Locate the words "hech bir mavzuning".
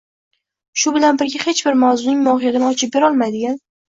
1.43-2.23